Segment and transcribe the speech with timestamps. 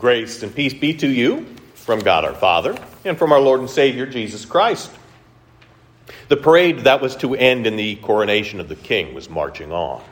[0.00, 3.68] Grace and peace be to you from God our Father and from our Lord and
[3.68, 4.90] Savior Jesus Christ.
[6.28, 10.02] The parade that was to end in the coronation of the king was marching on.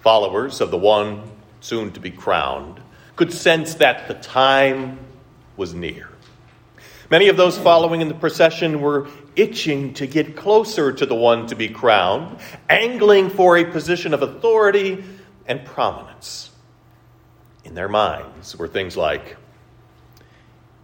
[0.00, 1.30] Followers of the one
[1.60, 2.80] soon to be crowned
[3.14, 4.98] could sense that the time
[5.56, 6.08] was near.
[7.08, 9.06] Many of those following in the procession were
[9.36, 14.22] itching to get closer to the one to be crowned, angling for a position of
[14.22, 15.04] authority
[15.46, 16.50] and prominence
[17.68, 19.36] in their minds were things like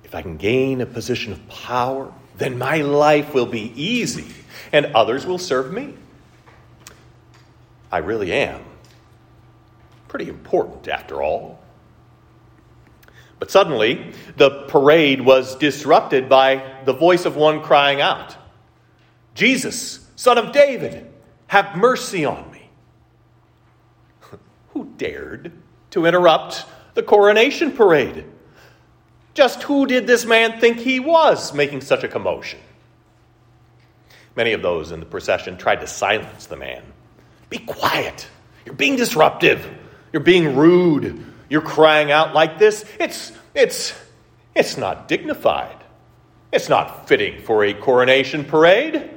[0.04, 4.26] if I can gain a position of power, then my life will be easy
[4.72, 5.94] and others will serve me.
[7.90, 8.62] I really am
[10.08, 11.60] pretty important after all.
[13.38, 18.36] But suddenly, the parade was disrupted by the voice of one crying out
[19.34, 21.10] Jesus, son of David,
[21.48, 22.70] have mercy on me.
[24.72, 25.50] Who dared
[25.90, 28.24] to interrupt the coronation parade.
[29.34, 32.60] Just who did this man think he was making such a commotion?
[34.36, 36.82] Many of those in the procession tried to silence the man.
[37.50, 38.28] Be quiet.
[38.64, 39.68] You're being disruptive.
[40.12, 41.24] You're being rude.
[41.48, 42.84] You're crying out like this.
[42.98, 43.94] It's it's
[44.54, 45.76] it's not dignified.
[46.52, 49.10] It's not fitting for a coronation parade.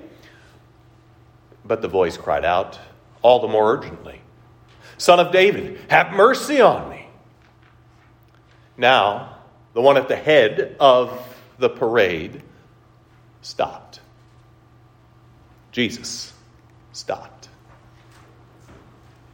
[1.63, 2.79] But the voice cried out
[3.21, 4.21] all the more urgently
[4.97, 6.96] Son of David, have mercy on me.
[8.77, 9.37] Now,
[9.73, 11.11] the one at the head of
[11.57, 12.41] the parade
[13.41, 13.99] stopped.
[15.71, 16.33] Jesus
[16.93, 17.49] stopped.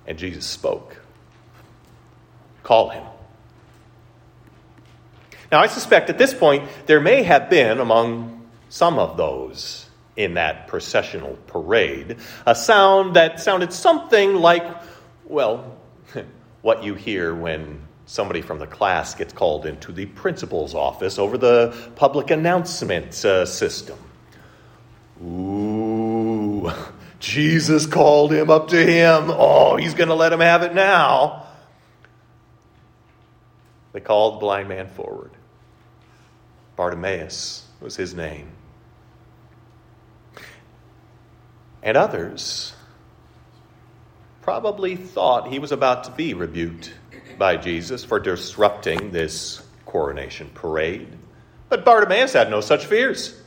[0.07, 0.97] And Jesus spoke.
[2.63, 3.03] Call him.
[5.51, 10.35] Now, I suspect at this point there may have been among some of those in
[10.35, 14.65] that processional parade a sound that sounded something like,
[15.25, 15.77] well,
[16.61, 21.37] what you hear when somebody from the class gets called into the principal's office over
[21.37, 23.97] the public announcement uh, system.
[25.23, 26.71] Ooh,
[27.19, 29.25] Jesus called him up to him.
[29.29, 31.47] Oh, he's going to let him have it now.
[33.93, 35.31] They called the blind man forward.
[36.75, 38.49] Bartimaeus was his name.
[41.83, 42.73] And others
[44.43, 46.93] probably thought he was about to be rebuked
[47.37, 51.07] by Jesus for disrupting this coronation parade.
[51.69, 53.39] But Bartimaeus had no such fears.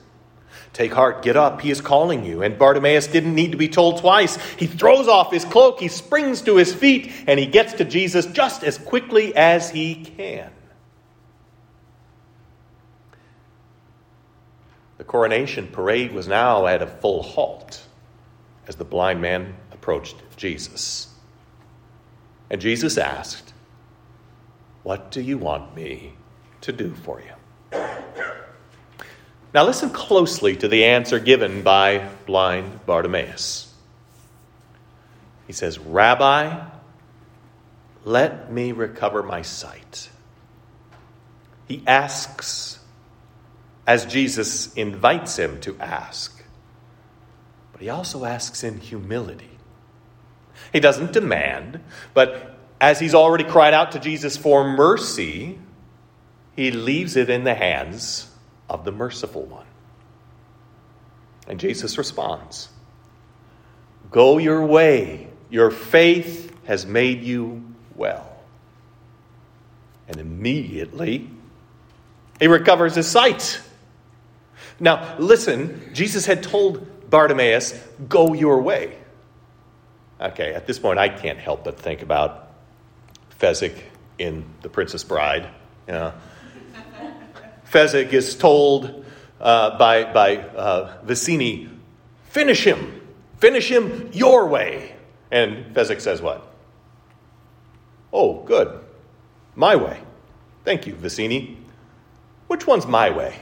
[0.73, 2.43] Take heart, get up, he is calling you.
[2.43, 4.37] And Bartimaeus didn't need to be told twice.
[4.55, 8.27] He throws off his cloak, he springs to his feet, and he gets to Jesus
[8.27, 10.51] just as quickly as he can.
[14.97, 17.83] The coronation parade was now at a full halt
[18.67, 19.55] as the blind man
[19.87, 21.07] approached Jesus.
[22.51, 23.53] And Jesus asked,
[24.83, 26.15] what do you want me
[26.63, 27.81] to do for you?
[29.55, 33.73] Now, listen closely to the answer given by blind Bartimaeus.
[35.47, 36.67] He says, Rabbi,
[38.05, 40.11] let me recover my sight.
[41.69, 42.81] He asks
[43.87, 46.43] as Jesus invites him to ask,
[47.71, 49.51] but he also asks in humility.
[50.73, 51.81] He doesn't demand,
[52.15, 55.59] but as he's already cried out to Jesus for mercy,
[56.55, 58.31] he leaves it in the hands
[58.69, 59.67] of the merciful one.
[61.47, 62.69] And Jesus responds
[64.11, 67.65] Go your way, your faith has made you
[67.95, 68.33] well.
[70.09, 71.31] And immediately,
[72.39, 73.61] he recovers his sight.
[74.79, 77.73] Now, listen, Jesus had told Bartimaeus,
[78.09, 78.97] Go your way.
[80.21, 82.51] Okay, at this point, I can't help but think about
[83.39, 83.75] Fezzik
[84.19, 85.49] in The Princess Bride.
[85.87, 86.13] Yeah.
[87.71, 89.05] Fezzik is told
[89.41, 91.69] uh, by, by uh, Vizzini,
[92.31, 93.07] finish him,
[93.39, 94.95] finish him your way.
[95.31, 96.47] And Fezzik says what?
[98.13, 98.81] Oh, good.
[99.55, 100.01] My way.
[100.65, 101.57] Thank you, Vizzini.
[102.47, 103.39] Which one's my way?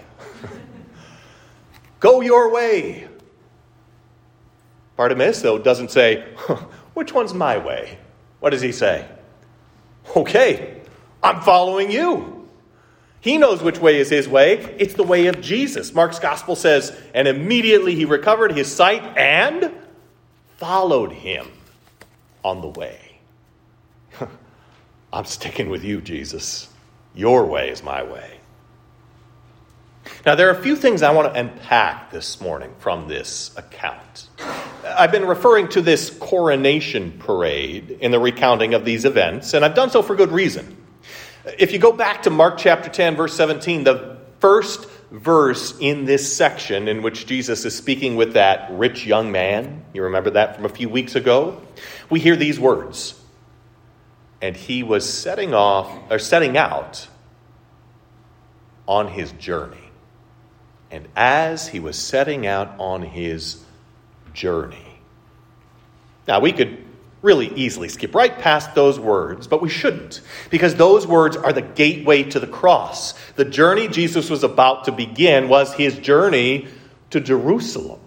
[2.00, 3.08] Go your way.
[4.96, 6.22] Bartimaeus, though, doesn't say,
[6.94, 7.98] which one's my way?
[8.40, 9.08] What does he say?
[10.16, 10.82] Okay,
[11.22, 12.48] I'm following you.
[13.20, 14.58] He knows which way is his way.
[14.78, 15.94] It's the way of Jesus.
[15.94, 19.72] Mark's gospel says, and immediately he recovered his sight and
[20.58, 21.48] followed him
[22.44, 23.18] on the way.
[25.12, 26.68] I'm sticking with you, Jesus.
[27.14, 28.40] Your way is my way.
[30.26, 34.28] Now, there are a few things I want to unpack this morning from this account.
[34.96, 39.74] I've been referring to this coronation parade in the recounting of these events, and I've
[39.74, 40.76] done so for good reason.
[41.58, 46.34] If you go back to Mark chapter 10, verse 17, the first verse in this
[46.34, 50.64] section in which Jesus is speaking with that rich young man, you remember that from
[50.64, 51.60] a few weeks ago?
[52.10, 53.20] We hear these words.
[54.40, 57.06] And he was setting off or setting out
[58.86, 59.90] on his journey.
[60.90, 63.64] And as he was setting out on his
[64.34, 65.00] journey.
[66.28, 66.84] Now, we could
[67.22, 70.20] really easily skip right past those words, but we shouldn't,
[70.50, 73.14] because those words are the gateway to the cross.
[73.36, 76.68] The journey Jesus was about to begin was his journey
[77.10, 78.00] to Jerusalem,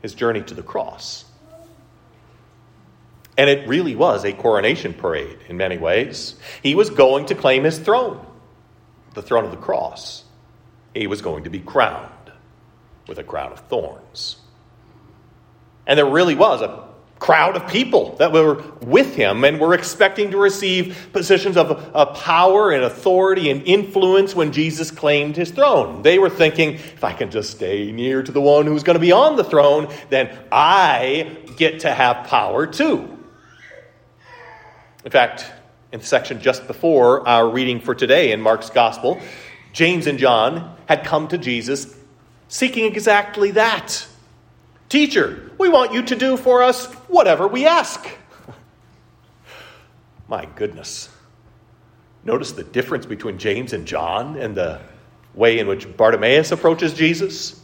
[0.00, 1.24] his journey to the cross.
[3.36, 6.36] And it really was a coronation parade in many ways.
[6.62, 8.24] He was going to claim his throne,
[9.14, 10.24] the throne of the cross.
[10.94, 12.32] He was going to be crowned
[13.08, 14.36] with a crown of thorns.
[15.88, 16.86] And there really was a
[17.18, 22.16] crowd of people that were with him and were expecting to receive positions of, of
[22.16, 26.02] power and authority and influence when Jesus claimed his throne.
[26.02, 29.00] They were thinking, if I can just stay near to the one who's going to
[29.00, 33.18] be on the throne, then I get to have power too.
[35.04, 35.50] In fact,
[35.90, 39.20] in the section just before our reading for today in Mark's Gospel,
[39.72, 41.96] James and John had come to Jesus
[42.48, 44.06] seeking exactly that.
[44.88, 48.08] Teacher, we want you to do for us whatever we ask.
[50.28, 51.10] My goodness.
[52.24, 54.80] Notice the difference between James and John and the
[55.34, 57.60] way in which Bartimaeus approaches Jesus.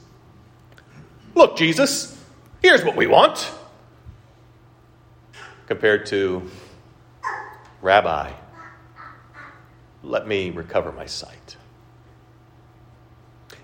[1.34, 2.18] Look, Jesus,
[2.62, 3.50] here's what we want.
[5.66, 6.48] Compared to,
[7.80, 8.32] Rabbi,
[10.02, 11.56] let me recover my sight.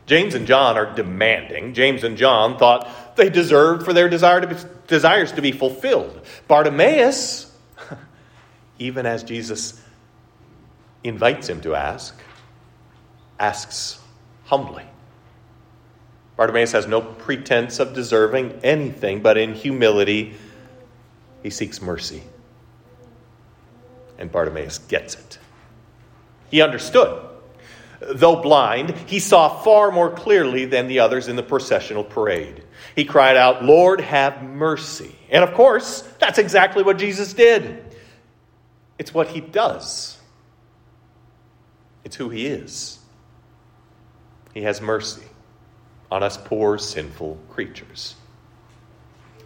[0.07, 1.73] James and John are demanding.
[1.73, 6.21] James and John thought they deserved for their desire to be, desires to be fulfilled.
[6.49, 7.55] Bartimaeus,
[8.79, 9.81] even as Jesus
[11.03, 12.19] invites him to ask,
[13.39, 13.99] asks
[14.45, 14.85] humbly.
[16.37, 20.35] Bartimaeus has no pretense of deserving anything, but in humility,
[21.43, 22.23] he seeks mercy.
[24.19, 25.39] And Bartimaeus gets it.
[26.51, 27.30] He understood
[28.01, 32.65] Though blind, he saw far more clearly than the others in the processional parade.
[32.97, 35.15] He cried out, Lord, have mercy.
[35.29, 37.85] And of course, that's exactly what Jesus did.
[38.99, 40.19] It's what he does,
[42.05, 42.99] it's who he is.
[44.53, 45.23] He has mercy
[46.11, 48.17] on us poor, sinful creatures.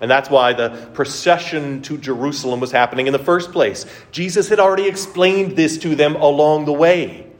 [0.01, 3.87] And that's why the procession to Jerusalem was happening in the first place.
[4.13, 7.31] Jesus had already explained this to them along the way.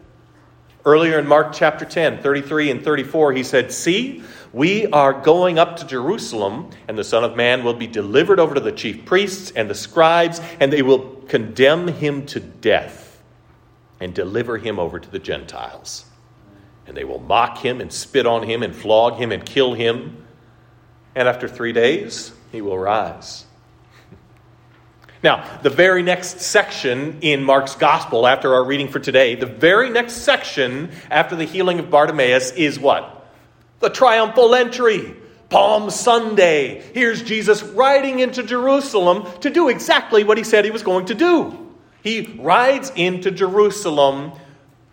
[0.87, 4.23] Earlier in Mark chapter 10, 33 and 34, he said, See,
[4.53, 8.55] we are going up to Jerusalem, and the Son of Man will be delivered over
[8.55, 13.23] to the chief priests and the scribes, and they will condemn him to death
[13.99, 16.05] and deliver him over to the Gentiles.
[16.87, 20.27] And they will mock him and spit on him and flog him and kill him.
[21.15, 23.47] And after three days, he will rise.
[25.25, 29.89] Now, the very next section in Mark's gospel, after our reading for today, the very
[29.89, 33.27] next section after the healing of Bartimaeus is what?
[33.81, 35.17] The triumphal entry.
[35.49, 36.83] Palm Sunday.
[36.93, 41.15] Here's Jesus riding into Jerusalem to do exactly what he said he was going to
[41.15, 41.73] do.
[42.03, 44.33] He rides into Jerusalem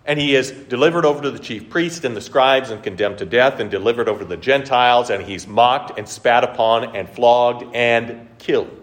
[0.06, 3.26] and he is delivered over to the chief priest and the scribes and condemned to
[3.26, 7.76] death and delivered over to the Gentiles and he's mocked and spat upon and flogged
[7.76, 8.81] and killed.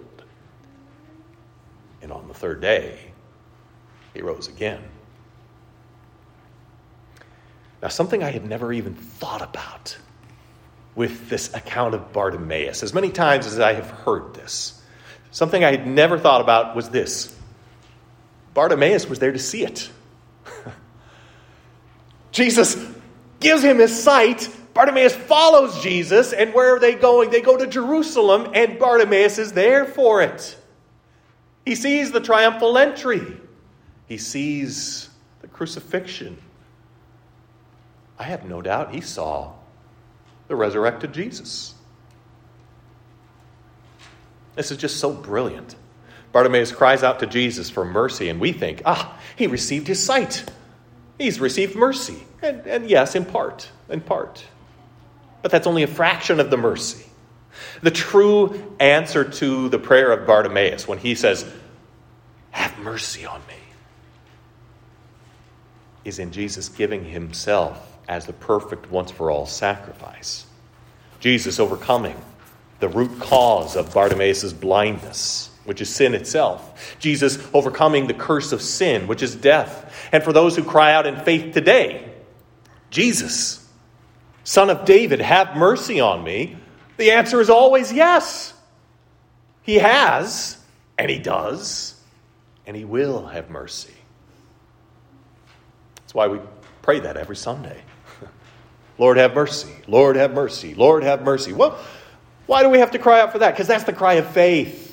[2.03, 2.99] And on the third day,
[4.15, 4.83] he rose again.
[7.83, 9.97] Now, something I had never even thought about
[10.95, 14.83] with this account of Bartimaeus, as many times as I have heard this,
[15.31, 17.37] something I had never thought about was this
[18.55, 19.89] Bartimaeus was there to see it.
[22.33, 22.77] Jesus
[23.39, 24.49] gives him his sight.
[24.75, 27.31] Bartimaeus follows Jesus, and where are they going?
[27.31, 30.58] They go to Jerusalem, and Bartimaeus is there for it.
[31.69, 33.21] He sees the triumphal entry,
[34.07, 35.11] he sees
[35.43, 36.39] the crucifixion.
[38.19, 39.53] I have no doubt he saw
[40.47, 41.75] the resurrected Jesus.
[44.55, 45.77] This is just so brilliant.
[46.33, 50.51] Bartimaeus cries out to Jesus for mercy, and we think, ah, he received his sight.
[51.19, 52.25] He's received mercy.
[52.41, 54.43] And, and yes, in part, in part.
[55.43, 57.05] But that's only a fraction of the mercy.
[57.83, 61.51] The true answer to the prayer of Bartimaeus when he says,
[62.51, 63.55] Have mercy on me,
[66.05, 70.47] is in Jesus giving himself as the perfect once for all sacrifice.
[71.21, 72.17] Jesus overcoming
[72.81, 76.97] the root cause of Bartimaeus' blindness which is sin itself.
[76.99, 80.09] Jesus overcoming the curse of sin, which is death.
[80.13, 82.11] And for those who cry out in faith today,
[82.89, 83.69] Jesus,
[84.45, 86.57] Son of David, have mercy on me.
[86.99, 88.53] The answer is always yes.
[89.63, 90.59] He has,
[90.99, 91.99] and He does,
[92.67, 93.95] and He will have mercy.
[95.97, 96.41] That's why we
[96.83, 97.81] pray that every Sunday.
[98.99, 99.73] Lord, have mercy.
[99.87, 100.75] Lord, have mercy.
[100.75, 101.53] Lord, have mercy.
[101.53, 101.79] Well,
[102.47, 103.53] why do we have to cry out for that?
[103.53, 104.87] Because that's the cry of faith.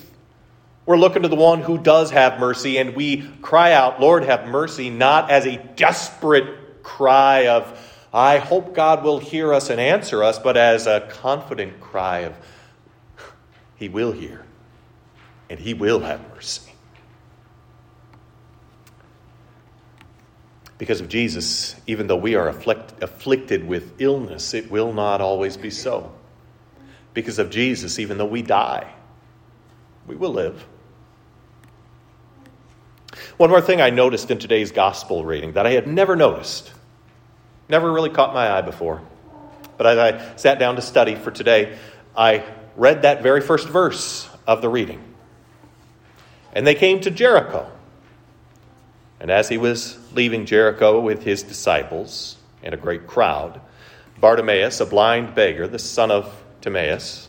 [0.84, 4.46] We're looking to the one who does have mercy, and we cry out, Lord, have
[4.46, 10.24] mercy, not as a desperate cry of, I hope God will hear us and answer
[10.24, 12.34] us, but as a confident cry of,
[13.76, 14.42] He will hear,
[15.50, 16.72] and He will have mercy.
[20.78, 25.58] Because of Jesus, even though we are afflict, afflicted with illness, it will not always
[25.58, 26.10] be so.
[27.12, 28.94] Because of Jesus, even though we die,
[30.06, 30.66] we will live.
[33.36, 36.72] One more thing I noticed in today's gospel reading that I had never noticed,
[37.68, 39.02] never really caught my eye before.
[39.76, 41.76] But as I sat down to study for today,
[42.16, 42.44] I
[42.76, 45.02] read that very first verse of the reading.
[46.52, 47.70] And they came to Jericho.
[49.20, 53.60] And as he was leaving Jericho with his disciples and a great crowd,
[54.18, 57.28] Bartimaeus, a blind beggar, the son of Timaeus,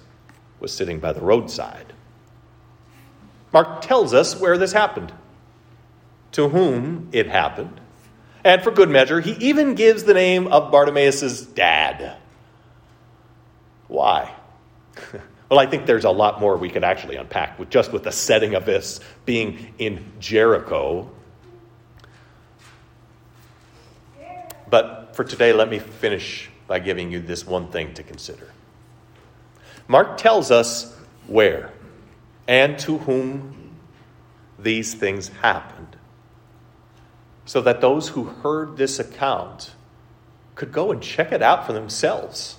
[0.59, 1.93] was sitting by the roadside.
[3.53, 5.11] Mark tells us where this happened
[6.33, 7.79] to whom it happened.
[8.47, 12.15] And for good measure, he even gives the name of Bartimaeus' dad.
[13.89, 14.33] Why?
[15.49, 18.11] well, I think there's a lot more we could actually unpack with just with the
[18.13, 21.11] setting of this being in Jericho.
[24.69, 28.49] But for today, let me finish by giving you this one thing to consider.
[29.89, 30.95] Mark tells us
[31.27, 31.73] where
[32.47, 33.75] and to whom
[34.57, 35.86] these things happened
[37.47, 39.71] so that those who heard this account
[40.53, 42.57] could go and check it out for themselves.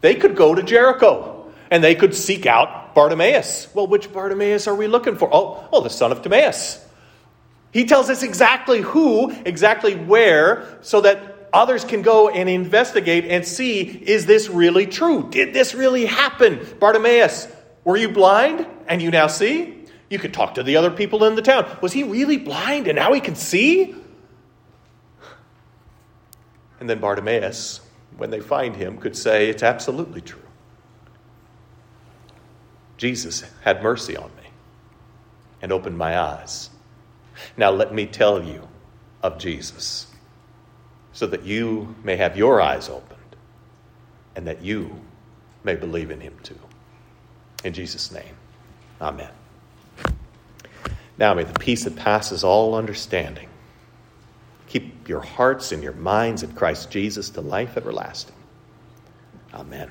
[0.00, 3.68] They could go to Jericho and they could seek out Bartimaeus.
[3.72, 5.30] Well, which Bartimaeus are we looking for?
[5.32, 6.84] Oh, oh, the son of Timaeus.
[7.72, 13.46] He tells us exactly who, exactly where, so that others can go and investigate and
[13.46, 15.28] see is this really true?
[15.30, 16.66] Did this really happen?
[16.80, 17.46] Bartimaeus,
[17.84, 19.79] were you blind and you now see?
[20.10, 21.78] You could talk to the other people in the town.
[21.80, 23.94] Was he really blind and now he can see?
[26.80, 27.80] And then Bartimaeus,
[28.16, 30.42] when they find him, could say, It's absolutely true.
[32.96, 34.50] Jesus had mercy on me
[35.62, 36.70] and opened my eyes.
[37.56, 38.68] Now let me tell you
[39.22, 40.06] of Jesus
[41.12, 43.36] so that you may have your eyes opened
[44.34, 45.00] and that you
[45.64, 46.58] may believe in him too.
[47.64, 48.34] In Jesus' name,
[49.00, 49.30] amen.
[51.20, 53.50] Now may the peace that passes all understanding
[54.70, 58.36] Keep your hearts and your minds in Christ Jesus to life everlasting.
[59.52, 59.90] Amen.